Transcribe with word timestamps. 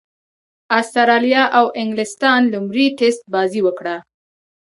اسټراليا 0.79 1.43
او 1.57 1.65
انګليستان 1.81 2.41
لومړۍ 2.53 2.87
ټېسټ 2.97 3.23
بازي 3.33 3.61
وکړه. 3.63 3.95